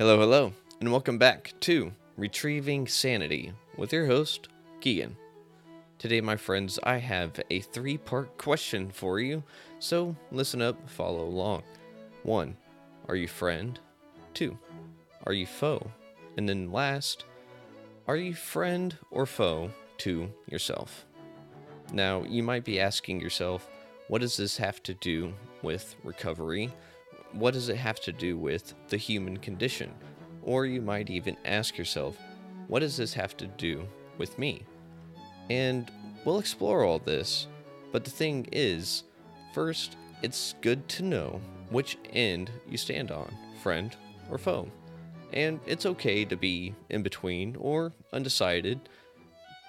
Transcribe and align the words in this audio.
Hello, 0.00 0.16
hello, 0.16 0.52
and 0.78 0.92
welcome 0.92 1.18
back 1.18 1.52
to 1.58 1.90
Retrieving 2.16 2.86
Sanity 2.86 3.52
with 3.76 3.92
your 3.92 4.06
host, 4.06 4.46
Keegan. 4.80 5.16
Today, 5.98 6.20
my 6.20 6.36
friends, 6.36 6.78
I 6.84 6.98
have 6.98 7.40
a 7.50 7.58
three 7.58 7.98
part 7.98 8.38
question 8.38 8.92
for 8.92 9.18
you, 9.18 9.42
so 9.80 10.14
listen 10.30 10.62
up, 10.62 10.88
follow 10.88 11.24
along. 11.24 11.64
One, 12.22 12.56
are 13.08 13.16
you 13.16 13.26
friend? 13.26 13.76
Two, 14.34 14.56
are 15.26 15.32
you 15.32 15.46
foe? 15.46 15.90
And 16.36 16.48
then 16.48 16.70
last, 16.70 17.24
are 18.06 18.16
you 18.16 18.34
friend 18.34 18.96
or 19.10 19.26
foe 19.26 19.68
to 19.96 20.32
yourself? 20.46 21.06
Now, 21.92 22.22
you 22.22 22.44
might 22.44 22.62
be 22.62 22.78
asking 22.78 23.20
yourself, 23.20 23.68
what 24.06 24.20
does 24.20 24.36
this 24.36 24.58
have 24.58 24.80
to 24.84 24.94
do 24.94 25.34
with 25.60 25.96
recovery? 26.04 26.70
What 27.32 27.54
does 27.54 27.68
it 27.68 27.76
have 27.76 28.00
to 28.00 28.12
do 28.12 28.38
with 28.38 28.74
the 28.88 28.96
human 28.96 29.36
condition? 29.36 29.92
Or 30.42 30.66
you 30.66 30.80
might 30.80 31.10
even 31.10 31.36
ask 31.44 31.76
yourself, 31.76 32.16
what 32.68 32.80
does 32.80 32.96
this 32.96 33.14
have 33.14 33.36
to 33.38 33.46
do 33.46 33.86
with 34.16 34.38
me? 34.38 34.62
And 35.50 35.90
we'll 36.24 36.38
explore 36.38 36.84
all 36.84 36.98
this. 36.98 37.46
But 37.92 38.04
the 38.04 38.10
thing 38.10 38.48
is, 38.52 39.04
first, 39.54 39.96
it's 40.22 40.54
good 40.60 40.88
to 40.88 41.02
know 41.02 41.40
which 41.70 41.98
end 42.12 42.50
you 42.68 42.76
stand 42.76 43.10
on, 43.10 43.34
friend 43.62 43.94
or 44.30 44.38
foe. 44.38 44.70
And 45.32 45.60
it's 45.66 45.86
okay 45.86 46.24
to 46.24 46.36
be 46.36 46.74
in 46.88 47.02
between 47.02 47.56
or 47.56 47.92
undecided 48.12 48.80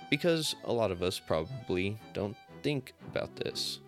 because 0.09 0.55
a 0.63 0.73
lot 0.73 0.91
of 0.91 1.03
us 1.03 1.19
probably 1.19 1.99
don't 2.13 2.35
think 2.63 2.93
about 3.07 3.35
this. 3.35 3.79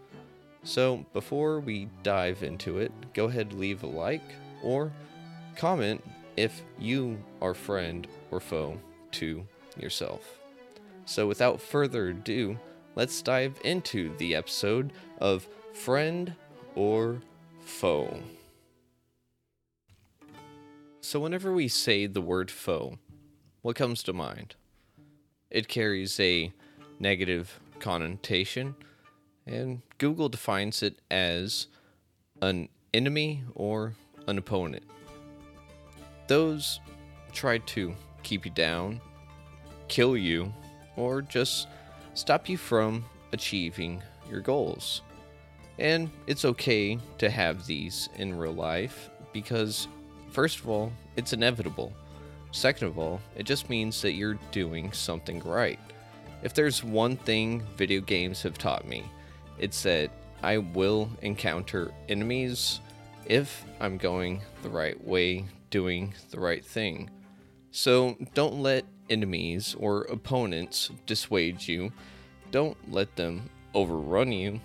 So, 0.63 1.05
before 1.13 1.59
we 1.59 1.89
dive 2.03 2.43
into 2.43 2.77
it, 2.77 2.91
go 3.13 3.25
ahead 3.25 3.53
leave 3.53 3.83
a 3.83 3.87
like 3.87 4.21
or 4.61 4.91
comment 5.55 6.03
if 6.37 6.61
you 6.79 7.17
are 7.41 7.53
friend 7.53 8.07
or 8.29 8.39
foe 8.39 8.77
to 9.13 9.45
yourself. 9.75 10.39
So, 11.05 11.27
without 11.27 11.59
further 11.59 12.09
ado, 12.09 12.59
let's 12.95 13.21
dive 13.21 13.59
into 13.63 14.15
the 14.17 14.35
episode 14.35 14.93
of 15.19 15.47
Friend 15.73 16.33
or 16.75 17.21
Foe. 17.61 18.21
So, 21.01 21.19
whenever 21.19 21.51
we 21.51 21.67
say 21.67 22.05
the 22.05 22.21
word 22.21 22.51
foe, 22.51 22.99
what 23.63 23.75
comes 23.75 24.03
to 24.03 24.13
mind? 24.13 24.55
It 25.49 25.67
carries 25.67 26.19
a 26.19 26.53
negative 26.99 27.59
connotation, 27.79 28.75
and 29.45 29.81
Google 29.97 30.29
defines 30.29 30.83
it 30.83 30.99
as 31.09 31.67
an 32.41 32.69
enemy 32.93 33.43
or 33.55 33.93
an 34.27 34.37
opponent. 34.37 34.83
Those 36.27 36.79
try 37.33 37.57
to 37.59 37.93
keep 38.23 38.45
you 38.45 38.51
down, 38.51 39.01
kill 39.87 40.15
you, 40.15 40.53
or 40.95 41.21
just 41.21 41.67
stop 42.13 42.49
you 42.49 42.57
from 42.57 43.05
achieving 43.31 44.01
your 44.29 44.41
goals. 44.41 45.01
And 45.79 46.11
it's 46.27 46.45
okay 46.45 46.99
to 47.17 47.29
have 47.29 47.65
these 47.65 48.09
in 48.17 48.37
real 48.37 48.53
life 48.53 49.09
because, 49.33 49.87
first 50.29 50.59
of 50.59 50.69
all, 50.69 50.91
it's 51.15 51.33
inevitable. 51.33 51.93
Second 52.51 52.87
of 52.87 52.99
all, 52.99 53.21
it 53.35 53.43
just 53.43 53.69
means 53.69 54.01
that 54.01 54.13
you're 54.13 54.37
doing 54.51 54.91
something 54.91 55.39
right. 55.39 55.79
If 56.43 56.53
there's 56.53 56.83
one 56.83 57.17
thing 57.17 57.63
video 57.77 58.01
games 58.01 58.41
have 58.43 58.57
taught 58.57 58.87
me, 58.87 59.03
it's 59.61 59.83
that 59.83 60.11
I 60.43 60.57
will 60.57 61.09
encounter 61.21 61.93
enemies 62.09 62.81
if 63.25 63.63
I'm 63.79 63.97
going 63.97 64.41
the 64.63 64.69
right 64.69 65.01
way, 65.05 65.45
doing 65.69 66.13
the 66.31 66.39
right 66.39 66.65
thing. 66.65 67.09
So 67.71 68.17
don't 68.33 68.61
let 68.61 68.83
enemies 69.09 69.75
or 69.79 70.01
opponents 70.03 70.89
dissuade 71.05 71.65
you. 71.65 71.93
Don't 72.49 72.75
let 72.91 73.15
them 73.15 73.49
overrun 73.73 74.31
you. 74.31 74.59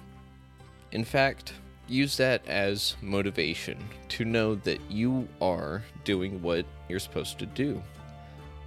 In 0.93 1.05
fact, 1.05 1.53
use 1.89 2.17
that 2.17 2.47
as 2.49 2.97
motivation 3.03 3.79
to 4.09 4.25
know 4.25 4.55
that 4.57 4.81
you 4.91 5.29
are 5.41 5.85
doing 6.05 6.43
what 6.43 6.65
you're 6.89 6.99
supposed 6.99 7.39
to 7.39 7.47
do. 7.47 7.83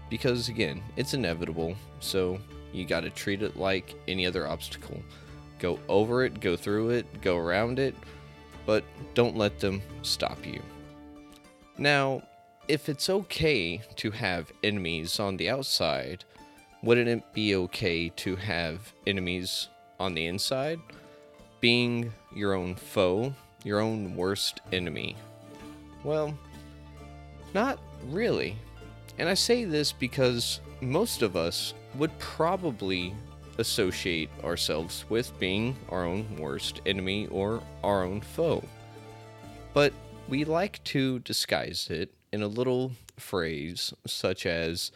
Because 0.09 0.47
again, 0.47 0.81
it's 0.96 1.13
inevitable, 1.13 1.75
so 2.00 2.40
you 2.72 2.85
got 2.85 3.01
to 3.01 3.09
treat 3.09 3.41
it 3.41 3.57
like 3.57 3.96
any 4.07 4.25
other 4.25 4.47
obstacle. 4.47 5.01
Go 5.59 5.80
over 5.88 6.24
it, 6.24 6.40
go 6.40 6.56
through 6.56 6.92
it, 6.92 7.22
go 7.22 7.38
around 7.38 7.80
it, 7.80 7.96
but 8.66 8.84
don't 9.14 9.36
let 9.36 9.59
them 9.59 9.81
stop 10.02 10.46
you. 10.46 10.62
Now, 11.78 12.24
if 12.68 12.90
it's 12.90 13.09
okay 13.09 13.81
to 13.97 14.12
have 14.12 14.52
enemies 14.64 15.20
on 15.20 15.38
the 15.38 15.50
outside, 15.50 16.24
wouldn't 16.84 17.09
it 17.09 17.34
be 17.34 17.56
okay 17.56 18.09
to 18.09 18.36
have 18.36 18.94
enemies 19.06 19.68
on 20.00 20.14
the 20.14 20.28
inside? 20.28 20.80
Being 21.59 22.14
your 22.34 22.53
own 22.53 22.76
foe, 22.76 23.34
your 23.64 23.80
own 23.80 24.16
worst 24.16 24.62
enemy? 24.72 25.18
Well, 26.03 26.38
not 27.53 27.80
really. 28.08 28.56
And 29.18 29.28
I 29.28 29.34
say 29.34 29.66
this 29.66 29.91
because 29.91 30.62
most 30.80 31.22
of 31.22 31.36
us 31.36 31.74
would 31.96 32.18
probably 32.20 33.14
associate 33.59 34.30
ourselves 34.44 35.06
with 35.09 35.38
being 35.40 35.75
our 35.90 36.06
own 36.06 36.38
worst 36.38 36.81
enemy 36.86 37.28
or 37.28 37.62
our 37.84 38.03
own 38.03 38.22
foe. 38.22 38.64
But 39.74 39.94
we 40.28 40.46
like 40.46 40.84
to 40.86 41.20
disguise 41.20 41.88
it 41.90 42.12
in 42.31 42.42
a 42.42 42.47
little 42.47 42.94
phrase 43.18 43.94
such 44.08 44.46
as, 44.46 44.92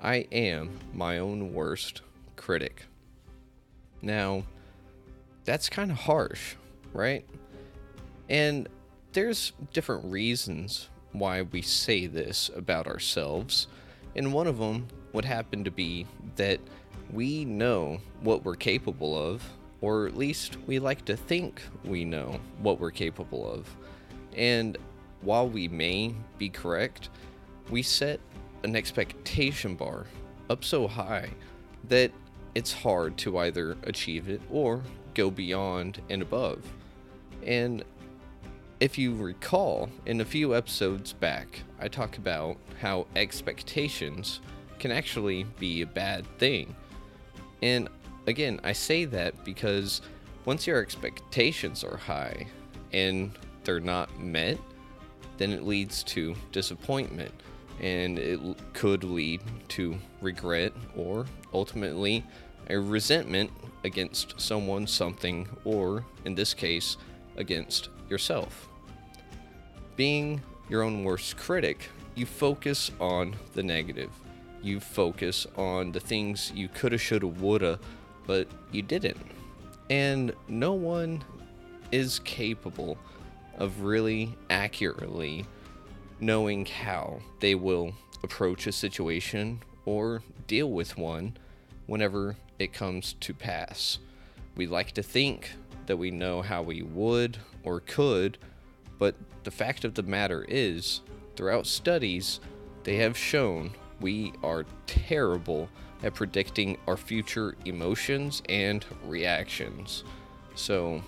I 0.00 0.26
am 0.32 0.78
my 0.92 1.18
own 1.18 1.52
worst 1.52 2.02
critic. 2.36 2.86
Now, 4.02 4.44
that's 5.44 5.68
kind 5.68 5.90
of 5.90 5.96
harsh, 5.96 6.54
right? 6.92 7.24
And 8.28 8.68
there's 9.12 9.52
different 9.72 10.04
reasons 10.04 10.88
why 11.12 11.42
we 11.42 11.62
say 11.62 12.06
this 12.06 12.50
about 12.54 12.86
ourselves, 12.86 13.68
and 14.14 14.32
one 14.32 14.46
of 14.46 14.58
them 14.58 14.88
would 15.12 15.24
happen 15.24 15.64
to 15.64 15.70
be 15.70 16.06
that 16.36 16.60
we 17.12 17.44
know 17.44 17.98
what 18.20 18.44
we're 18.44 18.56
capable 18.56 19.16
of, 19.16 19.42
or 19.80 20.06
at 20.06 20.16
least 20.16 20.56
we 20.66 20.78
like 20.78 21.04
to 21.04 21.16
think 21.16 21.62
we 21.84 22.04
know 22.04 22.40
what 22.60 22.80
we're 22.80 22.90
capable 22.90 23.50
of. 23.50 23.68
And 24.36 24.76
while 25.22 25.48
we 25.48 25.68
may 25.68 26.14
be 26.38 26.48
correct, 26.48 27.08
we 27.70 27.82
set 27.82 28.20
an 28.64 28.76
expectation 28.76 29.74
bar 29.74 30.06
up 30.50 30.64
so 30.64 30.86
high 30.86 31.30
that 31.88 32.10
it's 32.54 32.72
hard 32.72 33.16
to 33.18 33.38
either 33.38 33.76
achieve 33.84 34.28
it 34.28 34.40
or 34.50 34.82
go 35.14 35.30
beyond 35.30 36.00
and 36.08 36.22
above. 36.22 36.62
And 37.44 37.84
if 38.80 38.98
you 38.98 39.14
recall, 39.14 39.88
in 40.04 40.20
a 40.20 40.24
few 40.24 40.54
episodes 40.54 41.12
back, 41.12 41.62
I 41.80 41.88
talk 41.88 42.18
about 42.18 42.56
how 42.80 43.06
expectations 43.16 44.40
can 44.78 44.90
actually 44.90 45.44
be 45.58 45.82
a 45.82 45.86
bad 45.86 46.26
thing. 46.38 46.74
And 47.62 47.88
again, 48.26 48.60
I 48.64 48.72
say 48.72 49.04
that 49.06 49.44
because 49.44 50.02
once 50.44 50.66
your 50.66 50.80
expectations 50.80 51.82
are 51.84 51.96
high 51.96 52.46
and 52.92 53.32
they're 53.64 53.80
not 53.80 54.18
met, 54.20 54.58
then 55.38 55.52
it 55.52 55.64
leads 55.64 56.02
to 56.04 56.34
disappointment 56.52 57.32
and 57.80 58.18
it 58.18 58.40
could 58.72 59.04
lead 59.04 59.42
to 59.68 59.98
regret 60.20 60.72
or 60.96 61.26
ultimately 61.52 62.24
a 62.70 62.78
resentment 62.78 63.50
against 63.84 64.40
someone, 64.40 64.86
something, 64.86 65.48
or 65.64 66.04
in 66.24 66.34
this 66.34 66.54
case, 66.54 66.96
against 67.36 67.90
yourself. 68.08 68.68
Being 69.94 70.40
your 70.68 70.82
own 70.82 71.04
worst 71.04 71.36
critic, 71.36 71.90
you 72.14 72.26
focus 72.26 72.90
on 72.98 73.36
the 73.54 73.62
negative. 73.62 74.10
You 74.66 74.80
focus 74.80 75.46
on 75.56 75.92
the 75.92 76.00
things 76.00 76.50
you 76.52 76.66
coulda, 76.66 76.98
shoulda, 76.98 77.28
woulda, 77.28 77.78
but 78.26 78.48
you 78.72 78.82
didn't. 78.82 79.16
And 79.90 80.32
no 80.48 80.72
one 80.72 81.22
is 81.92 82.18
capable 82.18 82.98
of 83.58 83.82
really 83.82 84.36
accurately 84.50 85.46
knowing 86.18 86.66
how 86.66 87.20
they 87.38 87.54
will 87.54 87.92
approach 88.24 88.66
a 88.66 88.72
situation 88.72 89.60
or 89.84 90.24
deal 90.48 90.72
with 90.72 90.98
one 90.98 91.36
whenever 91.86 92.36
it 92.58 92.72
comes 92.72 93.12
to 93.20 93.32
pass. 93.32 94.00
We 94.56 94.66
like 94.66 94.90
to 94.92 95.02
think 95.04 95.52
that 95.86 95.96
we 95.96 96.10
know 96.10 96.42
how 96.42 96.62
we 96.62 96.82
would 96.82 97.38
or 97.62 97.78
could, 97.78 98.36
but 98.98 99.14
the 99.44 99.52
fact 99.52 99.84
of 99.84 99.94
the 99.94 100.02
matter 100.02 100.44
is, 100.48 101.02
throughout 101.36 101.68
studies, 101.68 102.40
they 102.82 102.96
have 102.96 103.16
shown 103.16 103.70
we 104.00 104.32
are 104.42 104.64
terrible 104.86 105.68
at 106.02 106.14
predicting 106.14 106.76
our 106.86 106.96
future 106.96 107.54
emotions 107.64 108.42
and 108.48 108.84
reactions. 109.04 110.04
So, 110.54 111.02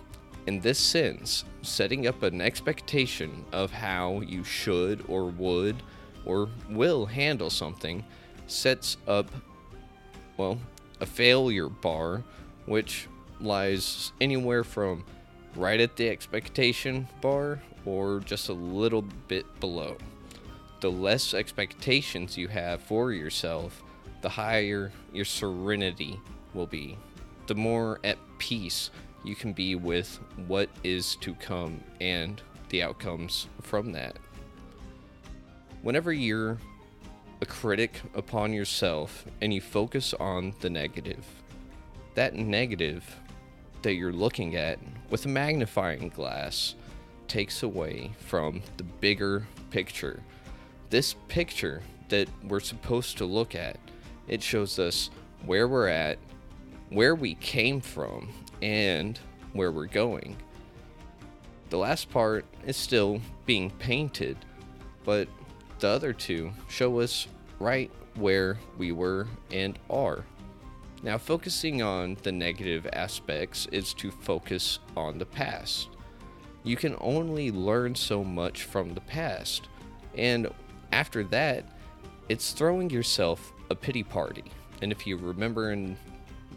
in 0.47 0.61
this 0.61 0.79
sense, 0.79 1.45
setting 1.63 2.07
up 2.07 2.23
an 2.23 2.41
expectation 2.41 3.45
of 3.53 3.71
how 3.71 4.21
you 4.21 4.45
should 4.45 5.05
or 5.09 5.27
would 5.27 5.77
or 6.25 6.49
will 6.71 7.07
handle 7.07 7.51
something 7.51 8.05
sets 8.47 8.97
up, 9.07 9.31
well, 10.37 10.59
a 11.01 11.07
failure 11.07 11.69
bar, 11.69 12.25
which 12.67 13.09
lies 13.41 14.13
anywhere 14.21 14.65
from 14.65 15.05
right 15.55 15.81
at 15.81 15.97
the 15.97 16.09
expectation 16.09 17.09
bar 17.21 17.61
or 17.85 18.21
just 18.21 18.49
a 18.49 18.53
little 18.53 19.03
bit 19.03 19.45
below. 19.61 19.97
The 20.81 20.91
less 20.91 21.35
expectations 21.35 22.37
you 22.37 22.49
have 22.49 22.81
for 22.81 23.13
yourself, 23.13 23.83
the 24.23 24.29
higher 24.29 24.93
your 25.13 25.25
serenity 25.25 26.21
will 26.55 26.67
be. 26.67 26.97
The 27.47 27.55
more 27.55 27.99
at 28.05 28.19
peace 28.39 28.91
you 29.25 29.35
can 29.35 29.53
be 29.53 29.75
with 29.75 30.21
what 30.47 30.69
is 30.85 31.17
to 31.17 31.35
come 31.35 31.81
and 32.01 32.41
the 32.69 32.83
outcomes 32.83 33.49
from 33.63 33.93
that. 33.93 34.17
Whenever 35.83 36.13
you're 36.13 36.59
a 37.41 37.47
critic 37.47 38.01
upon 38.15 38.53
yourself 38.53 39.25
and 39.41 39.53
you 39.53 39.61
focus 39.61 40.15
on 40.15 40.55
the 40.61 40.71
negative, 40.71 41.25
that 42.15 42.35
negative 42.35 43.17
that 43.83 43.95
you're 43.95 44.13
looking 44.13 44.57
at 44.57 44.79
with 45.11 45.25
a 45.25 45.29
magnifying 45.29 46.09
glass 46.09 46.75
takes 47.29 47.63
away 47.63 48.13
from 48.19 48.63
the 48.77 48.83
bigger 48.83 49.47
picture. 49.71 50.23
This 50.91 51.15
picture 51.29 51.83
that 52.09 52.29
we're 52.45 52.61
supposed 52.61 53.19
to 53.19 53.27
look 53.27 53.55
at, 53.55 53.77
it 54.27 54.43
shows 54.43 54.79
us 54.79 55.11
where 55.45 55.69
we're 55.69 55.89
at, 55.89 56.19
where 56.89 57.15
we 57.15 57.35
came 57.35 57.81
from, 57.81 58.31
and 58.63 59.19
where 59.53 59.71
we're 59.71 59.87
going. 59.87 60.37
The 61.69 61.77
last 61.77 62.11
part 62.11 62.47
is 62.67 62.77
still 62.77 63.21
being 63.45 63.71
painted, 63.71 64.39
but 65.05 65.29
the 65.79 65.89
other 65.89 66.15
two 66.15 66.53
show 66.69 67.01
us 67.01 67.29
right 67.61 67.91
where 68.15 68.59
we 68.79 68.93
were 68.93 69.27
and 69.53 69.79
are. 69.91 70.25
Now, 71.03 71.19
focusing 71.19 71.83
on 71.83 72.17
the 72.23 72.33
negative 72.33 72.89
aspects 72.93 73.69
is 73.71 73.93
to 73.95 74.11
focus 74.11 74.79
on 74.97 75.19
the 75.19 75.27
past. 75.27 75.91
You 76.65 76.77
can 76.77 76.97
only 77.01 77.51
learn 77.51 77.95
so 77.95 78.25
much 78.25 78.63
from 78.63 78.95
the 78.95 79.01
past, 79.03 79.69
and 80.17 80.49
after 80.93 81.25
that, 81.25 81.65
it's 82.29 82.53
throwing 82.53 82.91
yourself 82.91 83.53
a 83.71 83.75
pity 83.75 84.03
party. 84.03 84.45
And 84.83 84.93
if 84.93 85.07
you 85.07 85.17
remember 85.17 85.73
in 85.73 85.97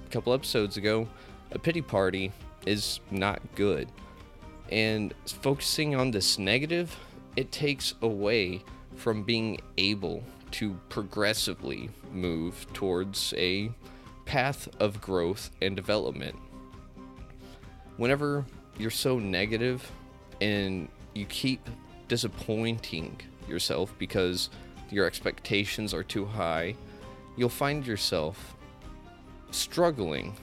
a 0.05 0.09
couple 0.09 0.33
episodes 0.33 0.77
ago, 0.77 1.07
a 1.51 1.59
pity 1.59 1.81
party 1.81 2.31
is 2.65 2.99
not 3.09 3.41
good. 3.55 3.87
And 4.71 5.13
focusing 5.25 5.95
on 5.95 6.11
this 6.11 6.37
negative, 6.39 6.95
it 7.35 7.51
takes 7.51 7.93
away 8.01 8.63
from 8.95 9.23
being 9.23 9.59
able 9.77 10.23
to 10.51 10.77
progressively 10.89 11.89
move 12.11 12.65
towards 12.73 13.33
a 13.37 13.71
path 14.25 14.67
of 14.79 15.01
growth 15.01 15.49
and 15.61 15.75
development. 15.75 16.37
Whenever 17.97 18.45
you're 18.77 18.89
so 18.89 19.19
negative 19.19 19.89
and 20.39 20.87
you 21.13 21.25
keep 21.25 21.69
disappointing 22.07 23.19
yourself 23.47 23.93
because 23.97 24.49
your 24.89 25.05
expectations 25.05 25.93
are 25.93 26.03
too 26.03 26.25
high, 26.25 26.75
you'll 27.37 27.49
find 27.49 27.85
yourself 27.85 28.55
struggling 29.51 30.35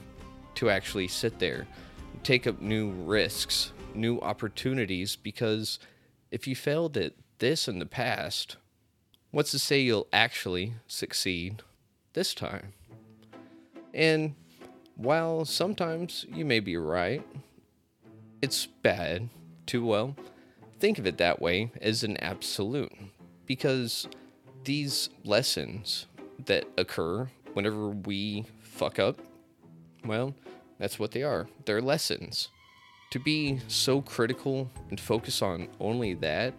to 0.55 0.69
actually 0.69 1.07
sit 1.07 1.39
there, 1.39 1.67
take 2.23 2.47
up 2.47 2.61
new 2.61 2.91
risks, 2.91 3.71
new 3.93 4.19
opportunities, 4.19 5.15
because 5.15 5.79
if 6.31 6.47
you 6.47 6.55
failed 6.55 6.97
at 6.97 7.13
this 7.39 7.67
in 7.67 7.79
the 7.79 7.85
past, 7.85 8.57
what's 9.31 9.51
to 9.51 9.59
say 9.59 9.79
you'll 9.79 10.07
actually 10.11 10.73
succeed 10.87 11.61
this 12.13 12.33
time? 12.33 12.73
And 13.93 14.35
while 14.95 15.45
sometimes 15.45 16.25
you 16.33 16.45
may 16.45 16.59
be 16.59 16.77
right, 16.77 17.25
it's 18.41 18.65
bad 18.65 19.29
to, 19.67 19.85
well, 19.85 20.15
think 20.79 20.97
of 20.97 21.05
it 21.05 21.17
that 21.17 21.41
way 21.41 21.71
as 21.81 22.03
an 22.03 22.17
absolute. 22.17 22.93
Because 23.45 24.07
these 24.63 25.09
lessons 25.23 26.07
that 26.45 26.65
occur 26.77 27.29
whenever 27.53 27.89
we 27.89 28.45
fuck 28.61 28.99
up, 28.99 29.19
well, 30.05 30.33
that's 30.77 30.99
what 30.99 31.11
they 31.11 31.23
are. 31.23 31.47
They're 31.65 31.81
lessons. 31.81 32.49
To 33.11 33.19
be 33.19 33.59
so 33.67 34.01
critical 34.01 34.69
and 34.89 34.99
focus 34.99 35.41
on 35.41 35.67
only 35.79 36.13
that, 36.15 36.53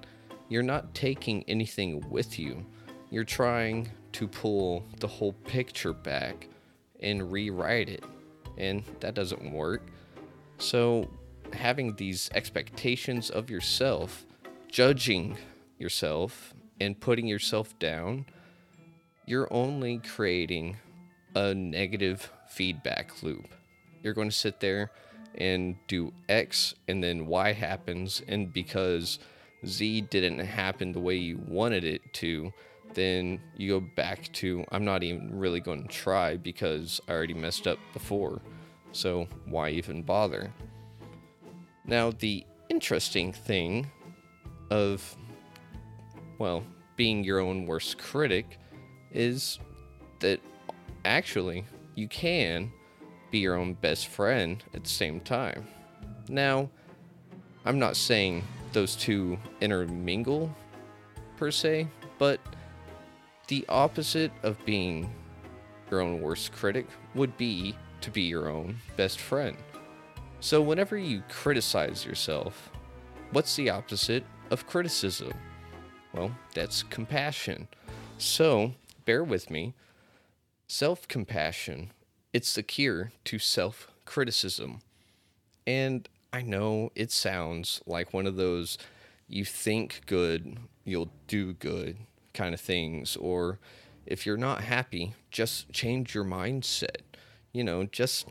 you're 0.48 0.62
not 0.62 0.94
taking 0.94 1.44
anything 1.46 2.04
with 2.10 2.38
you. 2.38 2.66
You're 3.10 3.24
trying 3.24 3.88
to 4.12 4.26
pull 4.26 4.84
the 4.98 5.06
whole 5.06 5.32
picture 5.32 5.92
back 5.92 6.48
and 7.00 7.30
rewrite 7.30 7.88
it. 7.88 8.04
And 8.58 8.82
that 8.98 9.14
doesn't 9.14 9.52
work. 9.52 9.86
So, 10.58 11.08
having 11.52 11.96
these 11.96 12.30
expectations 12.34 13.30
of 13.30 13.50
yourself, 13.50 14.26
judging 14.68 15.36
yourself, 15.78 16.54
and 16.80 16.98
putting 16.98 17.26
yourself 17.26 17.78
down, 17.78 18.26
you're 19.26 19.52
only 19.52 19.98
creating 19.98 20.76
a 21.34 21.54
negative 21.54 22.30
feedback 22.48 23.22
loop. 23.22 23.54
You're 24.02 24.14
going 24.14 24.30
to 24.30 24.36
sit 24.36 24.60
there 24.60 24.90
and 25.36 25.76
do 25.86 26.12
X, 26.28 26.74
and 26.88 27.02
then 27.02 27.26
Y 27.26 27.52
happens, 27.52 28.22
and 28.26 28.52
because 28.52 29.18
Z 29.66 30.02
didn't 30.02 30.38
happen 30.38 30.92
the 30.92 31.00
way 31.00 31.16
you 31.16 31.40
wanted 31.46 31.84
it 31.84 32.00
to, 32.14 32.52
then 32.94 33.40
you 33.56 33.78
go 33.78 33.86
back 33.94 34.32
to 34.32 34.64
I'm 34.72 34.84
not 34.84 35.02
even 35.02 35.38
really 35.38 35.60
going 35.60 35.82
to 35.82 35.88
try 35.88 36.36
because 36.36 37.00
I 37.08 37.12
already 37.12 37.34
messed 37.34 37.66
up 37.66 37.78
before. 37.92 38.40
So 38.92 39.28
why 39.46 39.70
even 39.70 40.02
bother? 40.02 40.52
Now, 41.90 42.12
the 42.12 42.46
interesting 42.68 43.32
thing 43.32 43.90
of, 44.70 45.16
well, 46.38 46.62
being 46.94 47.24
your 47.24 47.40
own 47.40 47.66
worst 47.66 47.98
critic 47.98 48.58
is 49.12 49.58
that 50.20 50.38
actually 51.04 51.64
you 51.96 52.06
can 52.06 52.70
be 53.32 53.38
your 53.38 53.56
own 53.56 53.74
best 53.74 54.06
friend 54.06 54.62
at 54.72 54.84
the 54.84 54.88
same 54.88 55.18
time. 55.18 55.66
Now, 56.28 56.70
I'm 57.64 57.80
not 57.80 57.96
saying 57.96 58.44
those 58.72 58.94
two 58.94 59.36
intermingle 59.60 60.54
per 61.36 61.50
se, 61.50 61.88
but 62.18 62.38
the 63.48 63.64
opposite 63.68 64.30
of 64.44 64.64
being 64.64 65.12
your 65.90 66.02
own 66.02 66.20
worst 66.20 66.52
critic 66.52 66.86
would 67.16 67.36
be 67.36 67.74
to 68.02 68.12
be 68.12 68.22
your 68.22 68.48
own 68.48 68.76
best 68.96 69.18
friend. 69.18 69.56
So, 70.42 70.62
whenever 70.62 70.96
you 70.96 71.22
criticize 71.28 72.06
yourself, 72.06 72.70
what's 73.32 73.56
the 73.56 73.68
opposite 73.68 74.24
of 74.50 74.66
criticism? 74.66 75.34
Well, 76.14 76.34
that's 76.54 76.82
compassion. 76.82 77.68
So, 78.16 78.72
bear 79.04 79.22
with 79.22 79.50
me. 79.50 79.74
Self 80.66 81.06
compassion, 81.08 81.92
it's 82.32 82.54
the 82.54 82.62
cure 82.62 83.12
to 83.24 83.38
self 83.38 83.90
criticism. 84.06 84.80
And 85.66 86.08
I 86.32 86.40
know 86.40 86.90
it 86.94 87.12
sounds 87.12 87.82
like 87.86 88.14
one 88.14 88.26
of 88.26 88.36
those 88.36 88.78
you 89.28 89.44
think 89.44 90.00
good, 90.06 90.56
you'll 90.84 91.12
do 91.26 91.52
good 91.52 91.98
kind 92.32 92.54
of 92.54 92.60
things. 92.60 93.14
Or 93.16 93.58
if 94.06 94.24
you're 94.24 94.38
not 94.38 94.62
happy, 94.62 95.12
just 95.30 95.70
change 95.70 96.14
your 96.14 96.24
mindset. 96.24 97.02
You 97.52 97.62
know, 97.62 97.84
just 97.84 98.26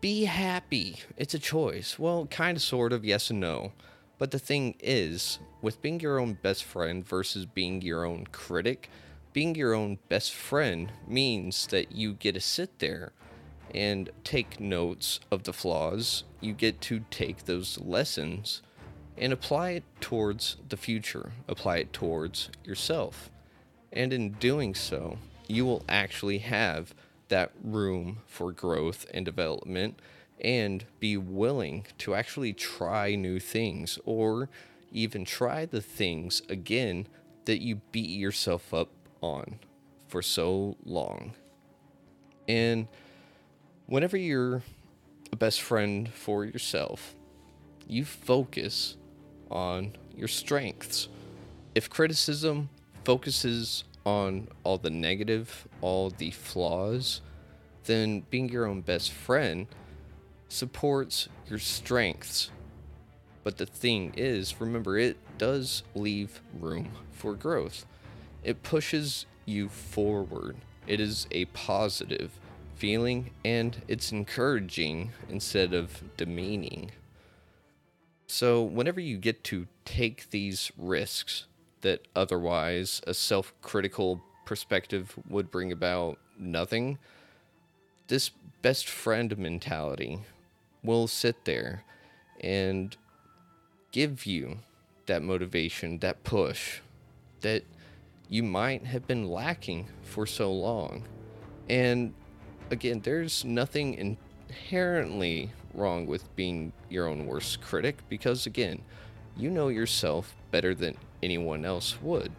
be 0.00 0.24
happy. 0.24 0.96
It's 1.16 1.34
a 1.34 1.38
choice. 1.38 1.98
Well, 1.98 2.26
kind 2.26 2.56
of, 2.56 2.62
sort 2.62 2.92
of, 2.92 3.04
yes 3.04 3.30
and 3.30 3.40
no. 3.40 3.72
But 4.18 4.30
the 4.30 4.38
thing 4.38 4.74
is, 4.80 5.38
with 5.62 5.80
being 5.82 6.00
your 6.00 6.18
own 6.18 6.34
best 6.42 6.64
friend 6.64 7.06
versus 7.06 7.46
being 7.46 7.82
your 7.82 8.04
own 8.04 8.26
critic, 8.32 8.90
being 9.32 9.54
your 9.54 9.74
own 9.74 9.98
best 10.08 10.34
friend 10.34 10.92
means 11.06 11.66
that 11.68 11.92
you 11.92 12.14
get 12.14 12.34
to 12.34 12.40
sit 12.40 12.78
there 12.80 13.12
and 13.74 14.10
take 14.24 14.60
notes 14.60 15.20
of 15.30 15.44
the 15.44 15.52
flaws. 15.52 16.24
You 16.40 16.52
get 16.52 16.80
to 16.82 17.04
take 17.10 17.44
those 17.44 17.78
lessons 17.80 18.62
and 19.16 19.32
apply 19.32 19.70
it 19.70 19.84
towards 20.00 20.56
the 20.68 20.76
future, 20.76 21.32
apply 21.46 21.78
it 21.78 21.92
towards 21.92 22.50
yourself. 22.64 23.30
And 23.92 24.12
in 24.12 24.32
doing 24.32 24.74
so, 24.74 25.18
you 25.46 25.64
will 25.64 25.84
actually 25.88 26.38
have 26.38 26.94
that 27.30 27.50
room 27.64 28.18
for 28.26 28.52
growth 28.52 29.06
and 29.12 29.24
development 29.24 29.98
and 30.40 30.84
be 31.00 31.16
willing 31.16 31.86
to 31.98 32.14
actually 32.14 32.52
try 32.52 33.14
new 33.14 33.40
things 33.40 33.98
or 34.04 34.48
even 34.92 35.24
try 35.24 35.64
the 35.64 35.80
things 35.80 36.42
again 36.48 37.06
that 37.44 37.60
you 37.60 37.76
beat 37.92 38.10
yourself 38.10 38.72
up 38.74 38.90
on 39.20 39.58
for 40.08 40.22
so 40.22 40.76
long. 40.84 41.32
And 42.48 42.88
whenever 43.86 44.16
you're 44.16 44.62
a 45.32 45.36
best 45.36 45.60
friend 45.60 46.08
for 46.08 46.44
yourself, 46.44 47.14
you 47.86 48.04
focus 48.04 48.96
on 49.50 49.96
your 50.16 50.28
strengths. 50.28 51.08
If 51.74 51.88
criticism 51.88 52.68
focuses 53.04 53.84
on 54.04 54.48
all 54.64 54.78
the 54.78 54.90
negative, 54.90 55.68
all 55.80 56.10
the 56.10 56.30
flaws, 56.30 57.20
then 57.84 58.24
being 58.30 58.48
your 58.48 58.66
own 58.66 58.80
best 58.80 59.12
friend 59.12 59.66
supports 60.48 61.28
your 61.48 61.58
strengths. 61.58 62.50
But 63.42 63.56
the 63.56 63.66
thing 63.66 64.12
is, 64.16 64.60
remember, 64.60 64.98
it 64.98 65.16
does 65.38 65.82
leave 65.94 66.40
room 66.58 66.90
for 67.10 67.34
growth. 67.34 67.86
It 68.42 68.62
pushes 68.62 69.26
you 69.46 69.68
forward. 69.68 70.56
It 70.86 71.00
is 71.00 71.26
a 71.30 71.46
positive 71.46 72.32
feeling 72.74 73.30
and 73.44 73.82
it's 73.88 74.10
encouraging 74.10 75.12
instead 75.28 75.74
of 75.74 76.02
demeaning. 76.16 76.90
So, 78.26 78.62
whenever 78.62 79.00
you 79.00 79.18
get 79.18 79.42
to 79.44 79.66
take 79.84 80.30
these 80.30 80.70
risks 80.78 81.46
that 81.82 82.06
otherwise 82.14 83.00
a 83.06 83.14
self 83.14 83.52
critical 83.62 84.20
perspective 84.44 85.14
would 85.28 85.50
bring 85.50 85.72
about 85.72 86.18
nothing, 86.38 86.98
this 88.08 88.30
best 88.62 88.88
friend 88.88 89.36
mentality 89.38 90.20
will 90.82 91.06
sit 91.06 91.44
there 91.44 91.84
and 92.40 92.96
give 93.92 94.26
you 94.26 94.58
that 95.06 95.22
motivation, 95.22 95.98
that 95.98 96.22
push 96.24 96.80
that 97.40 97.64
you 98.28 98.42
might 98.42 98.84
have 98.84 99.06
been 99.06 99.28
lacking 99.28 99.86
for 100.02 100.26
so 100.26 100.52
long. 100.52 101.04
And 101.68 102.14
again, 102.70 103.00
there's 103.02 103.44
nothing 103.44 104.18
inherently 104.48 105.50
wrong 105.74 106.06
with 106.06 106.34
being 106.36 106.72
your 106.88 107.08
own 107.08 107.26
worst 107.26 107.60
critic 107.60 107.98
because, 108.08 108.46
again, 108.46 108.82
you 109.36 109.50
know 109.50 109.68
yourself 109.68 110.34
better 110.50 110.74
than 110.74 110.96
anyone 111.22 111.64
else 111.64 112.00
would, 112.02 112.32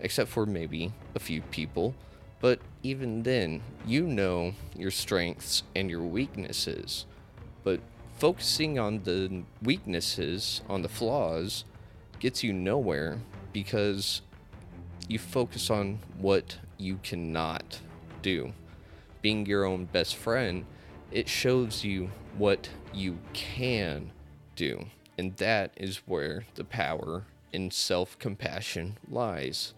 except 0.00 0.30
for 0.30 0.46
maybe 0.46 0.92
a 1.14 1.18
few 1.18 1.42
people. 1.42 1.94
But 2.40 2.60
even 2.82 3.22
then, 3.24 3.62
you 3.86 4.02
know 4.02 4.54
your 4.76 4.90
strengths 4.90 5.64
and 5.74 5.90
your 5.90 6.02
weaknesses. 6.02 7.06
But 7.64 7.80
focusing 8.16 8.78
on 8.78 9.02
the 9.02 9.42
weaknesses, 9.62 10.62
on 10.68 10.82
the 10.82 10.88
flaws, 10.88 11.64
gets 12.20 12.42
you 12.42 12.52
nowhere 12.52 13.20
because 13.52 14.22
you 15.08 15.18
focus 15.18 15.70
on 15.70 15.98
what 16.18 16.58
you 16.76 16.98
cannot 17.02 17.80
do. 18.22 18.52
Being 19.22 19.46
your 19.46 19.64
own 19.64 19.86
best 19.86 20.16
friend, 20.16 20.64
it 21.10 21.28
shows 21.28 21.84
you 21.84 22.10
what 22.36 22.68
you 22.92 23.18
can 23.32 24.10
do. 24.54 24.86
And 25.16 25.36
that 25.36 25.72
is 25.76 26.02
where 26.06 26.44
the 26.54 26.64
power 26.64 27.24
in 27.52 27.70
self 27.70 28.18
compassion 28.18 28.98
lies. 29.10 29.74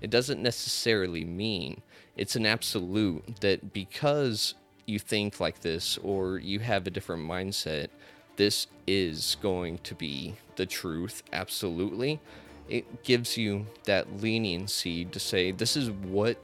It 0.00 0.10
doesn't 0.10 0.42
necessarily 0.42 1.24
mean 1.24 1.82
it's 2.16 2.36
an 2.36 2.46
absolute 2.46 3.40
that 3.40 3.72
because 3.72 4.54
you 4.86 4.98
think 4.98 5.40
like 5.40 5.60
this 5.60 5.98
or 6.02 6.38
you 6.38 6.58
have 6.60 6.86
a 6.86 6.90
different 6.90 7.28
mindset, 7.28 7.88
this 8.36 8.66
is 8.86 9.36
going 9.40 9.78
to 9.78 9.94
be 9.94 10.34
the 10.56 10.66
truth, 10.66 11.22
absolutely. 11.32 12.20
It 12.68 13.02
gives 13.02 13.36
you 13.36 13.66
that 13.84 14.20
leniency 14.20 15.04
to 15.06 15.18
say, 15.18 15.50
this 15.52 15.76
is 15.76 15.90
what 15.90 16.36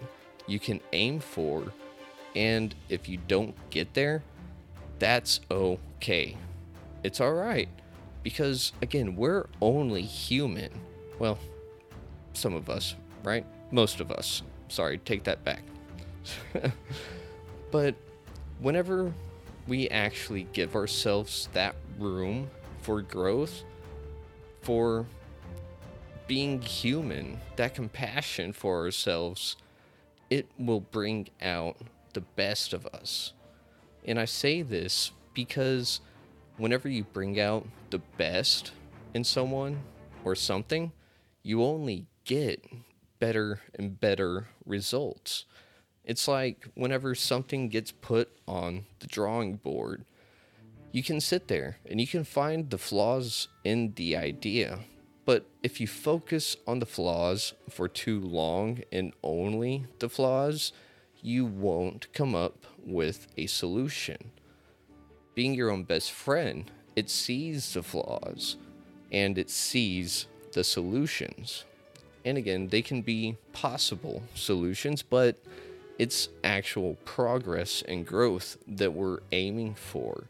you 0.47 0.59
can 0.59 0.81
aim 0.93 1.21
for. 1.21 1.73
And 2.35 2.75
if 2.89 3.09
you 3.09 3.19
don't 3.29 3.55
get 3.71 3.95
there, 3.95 4.23
that's 4.99 5.41
okay. 5.51 6.37
It's 7.03 7.21
all 7.21 7.33
right. 7.33 7.69
Because 8.27 8.73
again, 8.83 9.15
we're 9.15 9.47
only 9.63 10.03
human. 10.03 10.71
Well, 11.21 11.39
some 12.33 12.55
of 12.55 12.69
us, 12.69 12.97
right? 13.23 13.47
Most 13.71 14.01
of 14.01 14.11
us. 14.11 14.43
Sorry, 14.67 14.99
take 14.99 15.23
that 15.23 15.45
back. 15.45 15.63
but 17.71 17.95
whenever 18.59 19.13
we 19.69 19.89
actually 19.91 20.49
give 20.53 20.75
ourselves 20.75 21.49
that 21.53 21.77
room 22.01 22.51
for 22.83 23.01
growth, 23.01 23.63
for 24.61 25.07
being 26.27 26.61
human, 26.61 27.39
that 27.55 27.77
compassion 27.77 28.53
for 28.53 28.81
ourselves, 28.81 29.55
it 30.31 30.49
will 30.59 30.81
bring 30.81 31.29
out 31.41 31.77
the 32.13 32.23
best 32.23 32.73
of 32.73 32.87
us. 32.87 33.35
And 34.05 34.19
I 34.19 34.25
say 34.25 34.63
this 34.63 35.13
because 35.33 36.01
whenever 36.57 36.89
you 36.89 37.05
bring 37.05 37.39
out 37.39 37.67
the 37.91 37.99
best 37.99 38.73
in 39.15 39.25
someone 39.25 39.81
or 40.25 40.35
something, 40.35 40.93
you 41.43 41.63
only 41.63 42.07
get 42.25 42.65
better 43.19 43.61
and 43.75 44.01
better 44.01 44.49
results. 44.65 45.45
It's 46.05 46.29
like 46.29 46.69
whenever 46.75 47.15
something 47.15 47.69
gets 47.69 47.93
put 47.93 48.31
on 48.47 48.87
the 49.01 49.07
drawing 49.07 49.57
board, 49.57 50.05
you 50.93 51.03
can 51.03 51.21
sit 51.21 51.49
there 51.49 51.79
and 51.89 52.01
you 52.01 52.07
can 52.07 52.25
find 52.25 52.71
the 52.71 52.79
flaws 52.79 53.49
in 53.65 53.93
the 53.97 54.17
idea. 54.17 54.81
But 55.25 55.47
if 55.63 55.81
you 55.81 55.89
focus 55.89 56.57
on 56.67 56.79
the 56.79 56.87
flaws 56.87 57.53
for 57.69 57.89
too 57.89 58.21
long 58.21 58.83
and 58.93 59.13
only 59.23 59.87
the 59.99 60.09
flaws, 60.09 60.73
you 61.21 61.45
won't 61.45 62.13
come 62.13 62.35
up 62.35 62.65
with 62.79 63.27
a 63.37 63.47
solution. 63.47 64.31
Being 65.37 65.53
your 65.53 65.71
own 65.71 65.83
best 65.83 66.13
friend, 66.13 66.71
it 66.97 67.11
sees 67.11 67.75
the 67.75 67.83
flaws 67.83 68.57
and 69.13 69.37
it 69.37 69.51
sees 69.51 70.29
the 70.53 70.65
solutions. 70.65 71.67
And 72.25 72.39
again, 72.39 72.69
they 72.69 72.81
can 72.81 73.03
be 73.03 73.37
possible 73.53 74.23
solutions, 74.35 75.03
but 75.03 75.37
it's 75.99 76.31
actual 76.43 76.97
progress 77.05 77.83
and 77.87 78.07
growth 78.07 78.57
that 78.67 78.95
we're 78.95 79.19
aiming 79.31 79.75
for. 79.75 80.25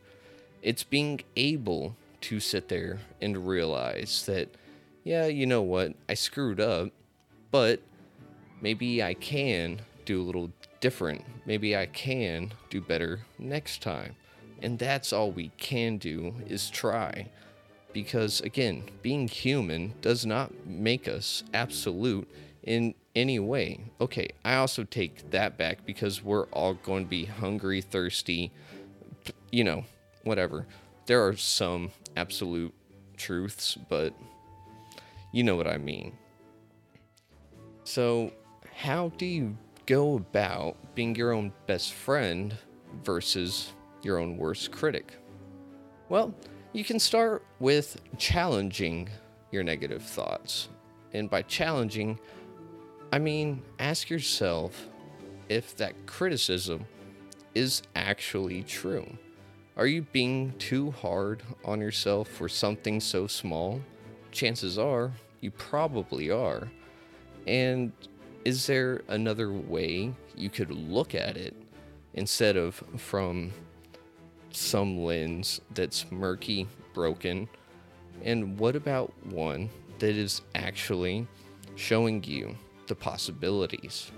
It's 0.61 0.83
being 0.83 1.21
able 1.37 1.95
to 2.23 2.41
sit 2.41 2.69
there 2.69 2.99
and 3.23 3.47
realize 3.47 4.27
that, 4.27 4.49
yeah, 5.05 5.27
you 5.27 5.47
know 5.47 5.63
what, 5.63 5.95
I 6.09 6.15
screwed 6.15 6.59
up, 6.59 6.91
but 7.53 7.81
maybe 8.61 9.05
I 9.05 9.15
can 9.15 9.83
do 10.05 10.21
a 10.21 10.25
little 10.25 10.51
different. 10.81 11.25
Maybe 11.47 11.77
I 11.77 11.87
can 11.87 12.53
do 12.71 12.81
better 12.81 13.21
next 13.39 13.83
time. 13.83 14.17
And 14.63 14.79
that's 14.79 15.13
all 15.13 15.31
we 15.31 15.51
can 15.59 15.99
do 15.99 16.35
is 16.47 16.71
try. 16.71 17.29
Because 17.93 18.41
again, 18.41 18.85
being 19.03 19.29
human 19.29 19.95
does 20.01 20.27
not 20.27 20.67
make 20.67 21.09
us 21.09 21.43
absolute 21.55 22.29
in 22.63 22.95
any 23.15 23.39
way. 23.39 23.81
Okay, 24.01 24.29
I 24.45 24.57
also 24.57 24.85
take 24.85 25.31
that 25.31 25.57
back 25.57 25.87
because 25.87 26.23
we're 26.23 26.47
all 26.47 26.75
going 26.75 27.05
to 27.05 27.09
be 27.09 27.25
hungry, 27.25 27.81
thirsty, 27.81 28.53
you 29.51 29.65
know, 29.65 29.85
whatever. 30.25 30.67
There 31.07 31.27
are 31.27 31.37
some 31.37 31.91
absolute 32.17 32.75
truths, 33.17 33.79
but 33.89 34.13
you 35.33 35.43
know 35.43 35.57
what 35.57 35.67
I 35.67 35.79
mean. 35.79 36.13
So, 37.85 38.33
how 38.75 39.13
do 39.17 39.25
you 39.25 39.57
go 39.87 40.17
about 40.17 40.77
being 40.95 41.15
your 41.15 41.33
own 41.33 41.53
best 41.67 41.93
friend 41.93 42.55
versus 43.05 43.73
your 44.03 44.19
own 44.19 44.37
worst 44.37 44.71
critic? 44.71 45.17
Well, 46.09 46.35
you 46.73 46.85
can 46.85 46.99
start 46.99 47.45
with 47.59 48.01
challenging 48.19 49.09
your 49.51 49.63
negative 49.63 50.03
thoughts. 50.03 50.69
And 51.13 51.31
by 51.31 51.43
challenging, 51.43 52.19
I 53.13 53.19
mean, 53.19 53.63
ask 53.79 54.11
yourself 54.11 54.89
if 55.49 55.77
that 55.77 56.07
criticism 56.07 56.85
is 57.55 57.83
actually 57.95 58.63
true. 58.63 59.07
Are 59.77 59.87
you 59.87 60.03
being 60.03 60.53
too 60.59 60.91
hard 60.91 61.43
on 61.65 61.81
yourself 61.81 62.29
for 62.29 62.49
something 62.49 63.01
so 63.01 63.27
small? 63.27 63.81
Chances 64.31 64.79
are 64.79 65.13
you 65.41 65.51
probably 65.53 66.31
are. 66.31 66.69
And 67.47 67.93
is 68.45 68.67
there 68.67 69.03
another 69.09 69.53
way 69.53 70.13
you 70.35 70.51
could 70.51 70.71
look 70.71 71.15
at 71.15 71.37
it 71.37 71.55
instead 72.15 72.57
of 72.57 72.83
from 72.97 73.53
some 74.57 75.05
lens 75.05 75.61
that's 75.75 76.11
murky, 76.11 76.67
broken? 76.95 77.49
And 78.23 78.59
what 78.59 78.77
about 78.77 79.13
one 79.25 79.71
that 79.99 80.17
is 80.17 80.43
actually 80.55 81.27
showing 81.77 82.25
you 82.25 82.57
the 82.87 82.95
possibilities. 82.95 84.11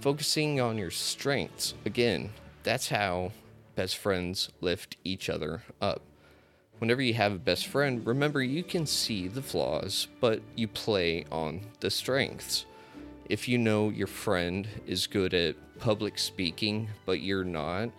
Focusing 0.00 0.60
on 0.60 0.78
your 0.78 0.90
strengths, 0.90 1.74
again, 1.84 2.30
that's 2.62 2.88
how 2.88 3.32
best 3.74 3.96
friends 3.96 4.50
lift 4.60 4.96
each 5.04 5.28
other 5.28 5.62
up. 5.80 6.02
Whenever 6.78 7.02
you 7.02 7.14
have 7.14 7.32
a 7.32 7.38
best 7.38 7.66
friend, 7.66 8.06
remember 8.06 8.40
you 8.42 8.62
can 8.62 8.86
see 8.86 9.26
the 9.26 9.42
flaws, 9.42 10.06
but 10.20 10.40
you 10.54 10.68
play 10.68 11.24
on 11.32 11.60
the 11.80 11.90
strengths. 11.90 12.64
If 13.28 13.48
you 13.48 13.58
know 13.58 13.90
your 13.90 14.06
friend 14.06 14.68
is 14.86 15.06
good 15.06 15.34
at 15.34 15.56
public 15.78 16.18
speaking, 16.18 16.88
but 17.04 17.20
you're 17.20 17.44
not, 17.44 17.90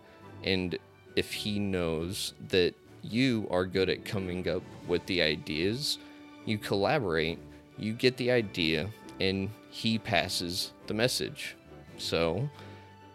and 0.44 0.78
if 1.20 1.34
he 1.34 1.60
knows 1.60 2.34
that 2.48 2.74
you 3.02 3.46
are 3.52 3.66
good 3.66 3.90
at 3.90 4.06
coming 4.06 4.48
up 4.48 4.64
with 4.88 5.06
the 5.06 5.22
ideas, 5.22 5.98
you 6.46 6.58
collaborate, 6.58 7.38
you 7.78 7.92
get 7.92 8.16
the 8.16 8.32
idea, 8.32 8.90
and 9.20 9.50
he 9.70 10.00
passes 10.00 10.72
the 10.88 10.94
message. 10.94 11.58
So 11.98 12.50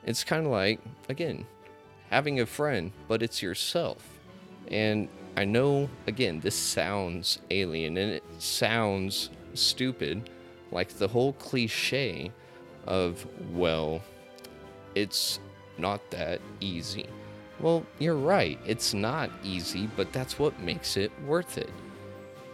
it's 0.05 0.23
kind 0.23 0.45
of 0.45 0.53
like, 0.53 0.81
again, 1.09 1.47
having 2.11 2.41
a 2.41 2.47
friend, 2.47 2.93
but 3.09 3.23
it's 3.23 3.41
yourself. 3.43 4.07
And 4.69 5.09
I 5.39 5.47
know, 5.47 5.89
again, 6.07 6.41
this 6.41 6.55
sounds 6.55 7.39
alien 7.51 7.97
and 7.97 8.13
it 8.13 8.25
sounds 8.39 9.31
stupid, 9.55 10.29
like 10.71 10.91
the 10.91 11.09
whole 11.09 11.33
cliche 11.33 12.31
of, 12.87 13.27
well, 13.55 14.03
it's 14.95 15.41
not 15.79 16.11
that 16.11 16.43
easy. 16.61 17.07
Well, 17.65 17.87
you're 17.99 18.15
right, 18.15 18.59
it's 18.67 18.93
not 18.93 19.31
easy, 19.43 19.89
but 19.97 20.13
that's 20.13 20.39
what 20.39 20.61
makes 20.61 20.99
it 20.99 21.11
worth 21.23 21.57
it. 21.57 21.71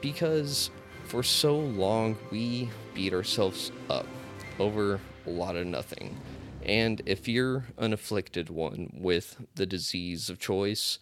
Because 0.00 0.70
for 1.06 1.24
so 1.24 1.58
long, 1.58 2.16
we 2.30 2.70
beat 2.94 3.12
ourselves 3.12 3.72
up 3.88 4.06
over 4.60 5.00
a 5.26 5.30
lot 5.30 5.56
of 5.56 5.66
nothing. 5.66 6.16
And 6.62 7.02
if 7.06 7.26
you're 7.26 7.64
an 7.76 7.92
afflicted 7.92 8.50
one 8.50 8.92
with 8.94 9.36
the 9.56 9.66
disease 9.66 10.30
of 10.30 10.38
choice, 10.38 11.00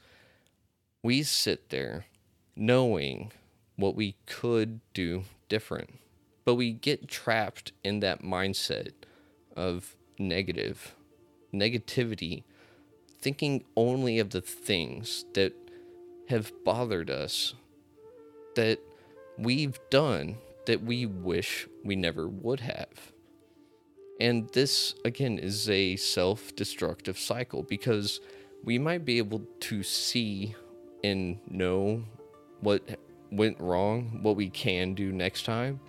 we 1.03 1.23
sit 1.23 1.69
there 1.69 2.07
knowing 2.57 3.31
what 3.77 3.95
we 3.95 4.17
could 4.25 4.81
do 4.95 5.25
different, 5.51 5.99
but 6.47 6.55
we 6.55 6.73
get 6.73 7.09
trapped 7.09 7.73
in 7.85 8.01
that 8.01 8.23
mindset 8.23 8.93
of 9.55 9.97
negative, 10.19 10.95
negativity, 11.53 12.45
thinking 13.21 13.65
only 13.77 14.19
of 14.19 14.31
the 14.31 14.41
things 14.41 15.25
that 15.35 15.53
have 16.29 16.53
bothered 16.65 17.11
us, 17.11 17.55
that 18.55 18.79
we've 19.39 19.79
done 19.91 20.37
that 20.67 20.83
we 20.83 21.07
wish 21.07 21.67
we 21.85 21.97
never 21.97 22.29
would 22.29 22.61
have. 22.61 23.13
And 24.21 24.49
this, 24.51 24.95
again, 25.05 25.39
is 25.39 25.71
a 25.71 25.97
self 25.97 26.55
destructive 26.57 27.19
cycle 27.19 27.63
because 27.63 28.21
we 28.65 28.79
might 28.79 29.05
be 29.05 29.19
able 29.19 29.43
to 29.61 29.83
see 29.83 30.55
and 31.05 31.39
know 31.49 32.03
what 32.61 32.83
went 33.31 33.59
wrong, 33.61 34.19
what 34.23 34.37
we 34.37 34.51
can 34.51 34.95
do 34.95 35.13
next 35.13 35.45
time. 35.45 35.81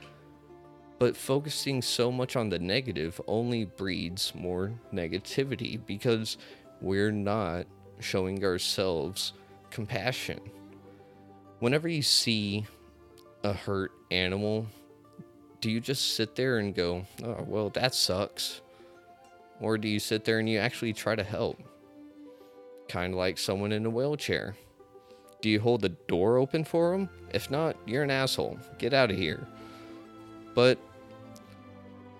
But 0.99 1.15
focusing 1.15 1.81
so 1.81 2.11
much 2.11 2.35
on 2.35 2.49
the 2.49 2.59
negative 2.59 3.19
only 3.25 3.65
breeds 3.65 4.33
more 4.35 4.73
negativity 4.93 5.79
because 5.85 6.37
we're 6.81 7.11
not 7.11 7.65
showing 7.99 8.43
ourselves 8.43 9.33
compassion. 9.69 10.39
Whenever 11.59 11.87
you 11.87 12.01
see 12.01 12.65
a 13.43 13.53
hurt 13.53 13.91
animal, 14.11 14.67
do 15.61 15.69
you 15.69 15.79
just 15.81 16.15
sit 16.15 16.35
there 16.35 16.59
and 16.59 16.73
go, 16.73 17.05
oh, 17.23 17.43
well, 17.45 17.69
that 17.71 17.93
sucks? 17.93 18.61
Or 19.59 19.77
do 19.77 19.87
you 19.89 19.99
sit 19.99 20.23
there 20.23 20.39
and 20.39 20.49
you 20.49 20.57
actually 20.59 20.93
try 20.93 21.15
to 21.15 21.23
help? 21.23 21.61
Kind 22.87 23.13
of 23.13 23.19
like 23.19 23.37
someone 23.37 23.71
in 23.71 23.85
a 23.85 23.89
wheelchair. 23.89 24.55
Do 25.41 25.49
you 25.49 25.59
hold 25.59 25.81
the 25.81 25.89
door 25.89 26.37
open 26.37 26.63
for 26.63 26.91
them? 26.91 27.09
If 27.33 27.51
not, 27.51 27.75
you're 27.85 28.03
an 28.03 28.11
asshole. 28.11 28.57
Get 28.77 28.93
out 28.93 29.11
of 29.11 29.17
here. 29.17 29.45
But 30.53 30.77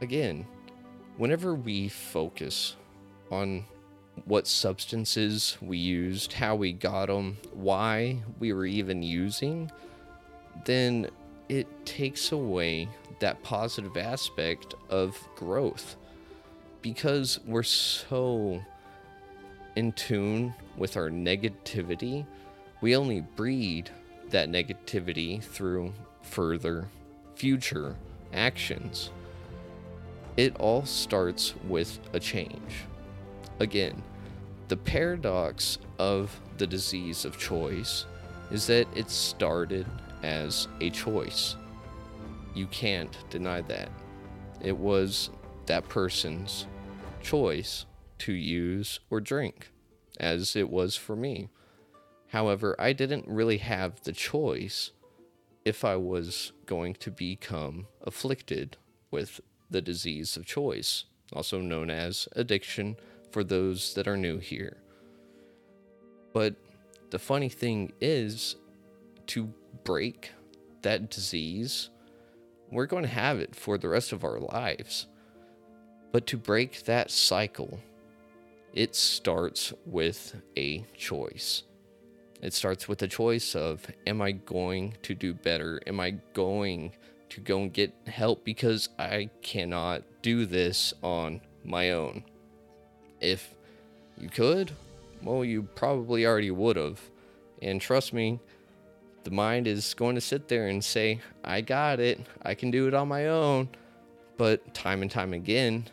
again, 0.02 0.46
whenever 1.18 1.56
we 1.56 1.90
focus 1.90 2.76
on 3.32 3.66
what 4.26 4.48
substances 4.48 5.58
we 5.62 5.78
used, 5.78 6.34
how 6.34 6.56
we 6.56 6.74
got 6.74 7.08
them, 7.08 7.38
why 7.54 8.20
we 8.40 8.54
were 8.54 8.66
even 8.66 9.02
using, 9.02 9.72
then 10.66 11.10
it 11.48 11.68
takes 11.86 12.32
away 12.32 12.88
that 13.20 13.42
positive 13.44 13.98
aspect 13.98 14.76
of 14.90 15.18
growth 15.36 15.96
because 16.82 17.40
we're 17.46 17.64
so 17.64 18.64
in 19.76 19.92
tune 19.94 20.54
with 20.78 20.96
our 20.96 21.10
negativity 21.10 22.26
we 22.82 22.96
only 22.96 23.22
breed 23.22 23.90
that 24.30 24.50
negativity 24.50 25.44
through 25.44 25.94
further 26.22 26.88
future 27.36 27.96
actions. 28.34 29.12
It 30.38 30.56
all 30.58 30.86
starts 30.86 31.56
with 31.68 32.00
a 32.14 32.20
change. 32.20 32.86
Again, 33.60 34.02
the 34.70 34.78
paradox 34.78 35.80
of 35.98 36.40
the 36.60 36.68
disease 36.68 37.26
of 37.26 37.40
choice 37.40 38.06
is 38.52 38.68
that 38.68 38.88
it 38.96 39.10
started 39.10 39.86
as 40.22 40.68
a 40.80 40.92
choice. 40.92 41.56
You 42.54 42.68
can't 42.68 43.18
deny 43.32 43.62
that. 43.62 43.90
It 44.62 44.78
was 44.78 45.32
that 45.66 45.90
person's 45.90 46.68
choice 47.22 47.86
to 48.20 48.32
use 48.32 49.00
or 49.10 49.20
drink, 49.20 49.72
as 50.20 50.56
it 50.56 50.70
was 50.70 50.96
for 50.96 51.16
me. 51.16 51.50
However, 52.28 52.76
I 52.78 52.94
didn't 52.94 53.28
really 53.28 53.58
have 53.58 54.04
the 54.04 54.12
choice 54.12 54.92
if 55.66 55.84
I 55.84 55.96
was 55.96 56.52
going 56.68 56.94
to 56.96 57.10
become 57.10 57.88
afflicted 58.04 58.78
with 59.10 59.42
the 59.70 59.82
disease 59.82 60.38
of 60.38 60.46
choice, 60.46 61.06
also 61.34 61.60
known 61.60 61.90
as 61.90 62.28
addiction 62.34 62.98
for 63.32 63.44
those 63.44 63.94
that 63.94 64.08
are 64.08 64.18
new 64.18 64.38
here. 64.38 64.78
But 66.34 66.56
the 67.10 67.20
funny 67.20 67.50
thing 67.50 67.94
is, 68.00 68.56
to 69.28 69.54
break 69.84 70.32
that 70.82 71.10
disease, 71.10 71.90
we're 72.72 72.86
going 72.86 73.04
to 73.04 73.10
have 73.10 73.40
it 73.40 73.56
for 73.56 73.78
the 73.78 73.90
rest 73.90 74.12
of 74.12 74.24
our 74.24 74.40
lives. 74.40 75.08
But 76.12 76.28
to 76.28 76.38
break 76.38 76.84
that 76.86 77.12
cycle, 77.12 77.80
it 78.74 78.96
starts 78.96 79.74
with 79.86 80.36
a 80.58 80.86
choice. 80.96 81.64
It 82.42 82.54
starts 82.54 82.88
with 82.88 83.02
a 83.02 83.08
choice 83.08 83.56
of 83.56 83.86
am 84.08 84.22
I 84.22 84.32
going 84.32 84.96
to 85.04 85.14
do 85.14 85.34
better? 85.34 85.82
Am 85.86 86.00
I 86.00 86.12
going 86.34 86.94
to 87.30 87.42
go 87.42 87.62
and 87.62 87.74
get 87.74 87.94
help 88.08 88.44
because 88.44 88.90
I 88.98 89.30
cannot 89.42 90.04
do 90.22 90.46
this 90.46 90.94
on 91.04 91.42
my 91.64 91.92
own? 91.92 92.24
If 93.20 93.54
you 94.18 94.30
could, 94.30 94.72
well, 95.24 95.44
you 95.44 95.64
probably 95.64 96.26
already 96.26 96.52
would 96.52 96.76
have. 96.76 97.00
And 97.62 97.82
trust 97.82 98.14
me, 98.14 98.40
the 99.24 99.32
mind 99.32 99.68
is 99.68 99.94
going 99.94 100.16
to 100.16 100.22
sit 100.22 100.48
there 100.48 100.68
and 100.68 100.84
say, 100.84 101.20
I 101.44 101.62
got 101.62 102.00
it. 102.00 102.20
I 102.44 102.56
can 102.56 102.72
do 102.72 102.88
it 102.88 102.94
on 102.94 103.08
my 103.08 103.28
own. 103.28 103.70
But 104.38 104.74
time 104.74 105.02
and 105.02 105.12
time 105.12 105.34
again, 105.34 105.86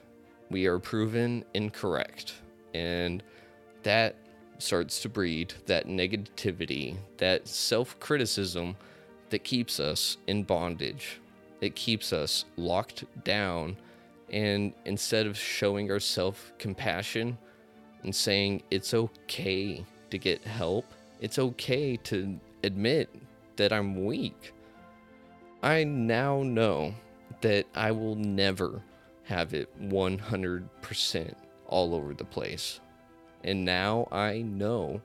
we 0.51 0.67
are 0.67 0.79
proven 0.79 1.45
incorrect. 1.55 2.35
And 2.75 3.23
that 3.83 4.17
starts 4.59 5.01
to 5.03 5.09
breed 5.09 5.55
that 5.67 5.87
negativity, 5.87 6.97
that 7.19 7.49
self 7.49 7.99
criticism 7.99 8.77
that 9.31 9.43
keeps 9.45 9.81
us 9.81 10.17
in 10.27 10.45
bondage. 10.45 11.21
It 11.61 11.75
keeps 11.75 12.13
us 12.13 12.45
locked 12.57 13.05
down. 13.25 13.77
And 14.33 14.73
instead 14.85 15.27
of 15.27 15.39
showing 15.39 15.91
ourselves 15.91 16.41
compassion 16.59 17.39
and 18.03 18.15
saying 18.15 18.63
it's 18.71 18.93
okay 18.95 19.85
to 20.11 20.19
get 20.19 20.43
help, 20.45 20.87
it's 21.21 21.39
okay 21.39 21.97
to 21.97 22.39
admit 22.63 23.15
that 23.57 23.73
I'm 23.73 24.05
weak. 24.05 24.53
I 25.63 25.85
now 25.85 26.43
know 26.43 26.95
that 27.41 27.67
I 27.75 27.93
will 27.93 28.17
never 28.17 28.83
have 29.25 29.55
it 29.55 29.69
100% 29.81 31.35
all 31.67 31.95
over 31.95 32.15
the 32.15 32.25
place. 32.25 32.81
And 33.45 33.65
now 33.65 34.09
I 34.13 34.43
know 34.43 35.01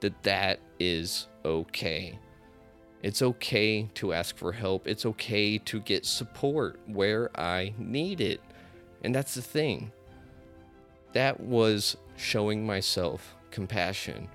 that 0.00 0.22
that 0.22 0.60
is 0.78 1.28
okay. 1.44 2.18
It's 3.02 3.22
okay 3.22 3.88
to 3.94 4.12
ask 4.12 4.36
for 4.36 4.52
help. 4.52 4.86
It's 4.86 5.06
okay 5.06 5.58
to 5.58 5.80
get 5.80 6.04
support 6.04 6.78
where 6.86 7.30
I 7.38 7.74
need 7.78 8.20
it. 8.20 8.40
And 9.02 9.14
that's 9.14 9.34
the 9.34 9.42
thing. 9.42 9.92
That 11.12 11.40
was 11.40 11.96
showing 12.16 12.66
myself 12.66 13.34
compassion. 13.50 14.28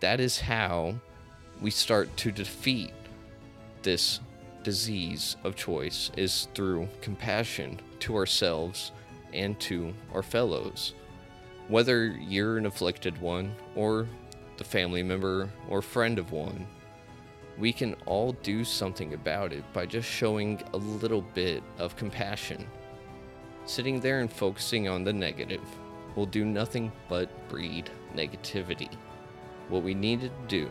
That 0.00 0.20
is 0.20 0.40
how 0.40 0.94
we 1.60 1.70
start 1.70 2.16
to 2.18 2.32
defeat 2.32 2.92
this 3.82 4.20
disease 4.62 5.36
of 5.44 5.56
choice 5.56 6.10
is 6.16 6.48
through 6.54 6.88
compassion 7.00 7.80
to 8.00 8.16
ourselves 8.16 8.92
and 9.32 9.58
to 9.60 9.94
our 10.12 10.22
fellows. 10.22 10.94
Whether 11.68 12.06
you're 12.06 12.58
an 12.58 12.66
afflicted 12.66 13.20
one, 13.20 13.54
or 13.76 14.08
the 14.56 14.64
family 14.64 15.02
member 15.02 15.48
or 15.68 15.80
friend 15.80 16.18
of 16.18 16.32
one, 16.32 16.66
we 17.58 17.72
can 17.72 17.94
all 18.06 18.32
do 18.42 18.64
something 18.64 19.14
about 19.14 19.52
it 19.52 19.64
by 19.72 19.86
just 19.86 20.08
showing 20.08 20.62
a 20.72 20.76
little 20.76 21.22
bit 21.22 21.62
of 21.78 21.96
compassion. 21.96 22.66
Sitting 23.70 24.00
there 24.00 24.18
and 24.18 24.32
focusing 24.32 24.88
on 24.88 25.04
the 25.04 25.12
negative 25.12 25.62
will 26.16 26.26
do 26.26 26.44
nothing 26.44 26.90
but 27.08 27.30
breed 27.48 27.88
negativity. 28.16 28.92
What 29.68 29.84
we 29.84 29.94
need 29.94 30.22
to 30.22 30.30
do 30.48 30.68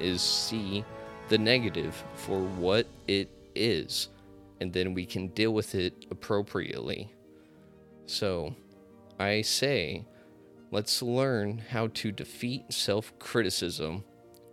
is 0.00 0.20
see 0.20 0.84
the 1.28 1.38
negative 1.38 2.02
for 2.16 2.40
what 2.40 2.88
it 3.06 3.30
is 3.54 4.08
and 4.60 4.72
then 4.72 4.94
we 4.94 5.06
can 5.06 5.28
deal 5.28 5.54
with 5.54 5.76
it 5.76 6.06
appropriately. 6.10 7.08
So, 8.06 8.56
I 9.20 9.42
say, 9.42 10.04
let's 10.72 11.00
learn 11.00 11.58
how 11.70 11.86
to 11.86 12.10
defeat 12.10 12.72
self 12.72 13.16
criticism 13.20 14.02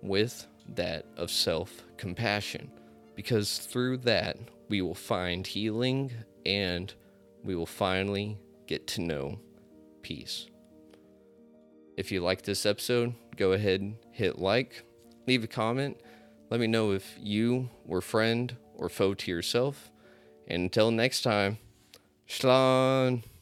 with 0.04 0.46
that 0.76 1.08
of 1.18 1.32
self 1.32 1.82
compassion, 1.98 2.70
because 3.16 3.58
through 3.58 3.98
that, 3.98 4.38
we 4.70 4.84
will 4.84 4.94
find 4.94 5.48
healing 5.48 6.12
and 6.46 6.94
we 7.46 7.56
will 7.56 7.66
finally 7.66 8.38
get 8.68 8.88
to 8.88 9.02
know 9.02 9.40
peace. 10.02 10.48
If 11.96 12.12
you 12.12 12.20
like 12.20 12.42
this 12.42 12.66
episode, 12.66 13.14
go 13.38 13.54
ahead, 13.54 13.80
and 13.80 13.96
hit 14.12 14.40
like, 14.40 14.84
leave 15.28 15.44
a 15.44 15.48
comment, 15.48 16.02
let 16.50 16.60
me 16.60 16.68
know 16.68 16.92
if 16.92 17.16
you 17.22 17.70
were 17.86 18.02
friend 18.02 18.56
or 18.76 18.90
foe 18.90 19.14
to 19.14 19.32
yourself. 19.32 19.92
And 20.48 20.64
until 20.64 20.92
next 20.92 21.22
time, 21.22 21.58
Shalom. 22.26 23.35